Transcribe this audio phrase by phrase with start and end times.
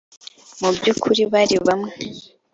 [0.59, 1.91] mu byukuri bari bamwe.